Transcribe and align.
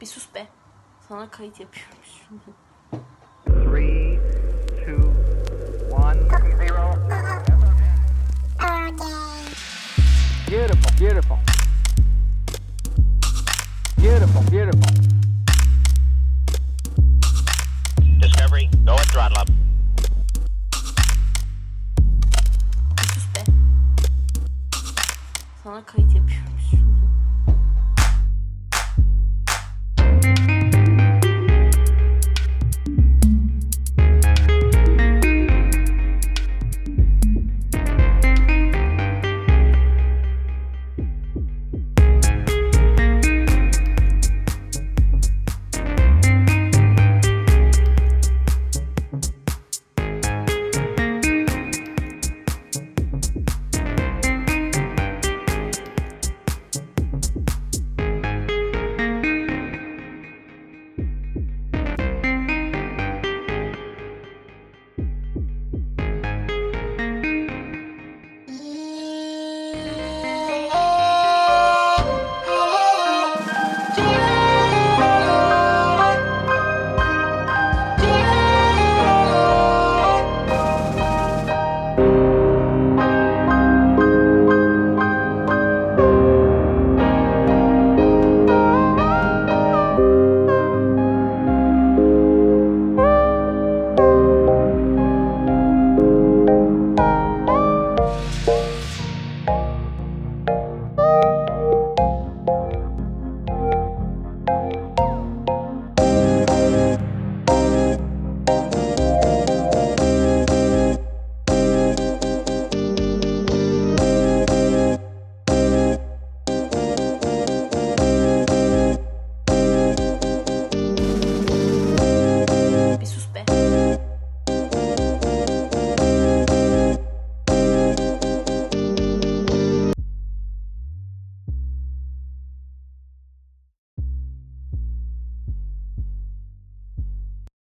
Bir 0.00 0.06
sus 0.06 0.34
be. 0.34 0.46
Sana 1.08 1.30
kayıt 1.30 1.60
yapıyorum 1.60 1.98
şimdi. 2.04 2.56
Three, 3.44 4.18
two, 4.84 5.12
one, 5.90 6.20
zero. 6.56 6.92
Beautiful, 10.50 11.00
beautiful. 11.00 11.36
Beautiful, 13.98 14.50
beautiful. 14.50 14.94
Discovery, 18.20 18.68
go 18.84 18.92
at 18.92 19.06
throttle 19.12 19.40
up. 19.40 19.48
Bir 22.98 23.02
sus 23.02 23.26
be. 23.34 23.44
Sana 25.64 25.84
kayıt 25.84 26.14
yapıyorum 26.14 26.58
şimdi. 26.70 27.06